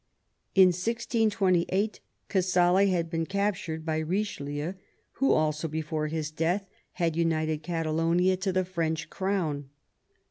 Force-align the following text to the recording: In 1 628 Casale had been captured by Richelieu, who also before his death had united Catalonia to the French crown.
In 0.55 0.69
1 0.69 0.71
628 0.73 1.99
Casale 2.27 2.87
had 2.87 3.07
been 3.07 3.27
captured 3.27 3.85
by 3.85 3.99
Richelieu, 3.99 4.73
who 5.17 5.31
also 5.31 5.67
before 5.67 6.07
his 6.07 6.31
death 6.31 6.67
had 6.93 7.15
united 7.15 7.61
Catalonia 7.61 8.35
to 8.37 8.51
the 8.51 8.65
French 8.65 9.11
crown. 9.11 9.69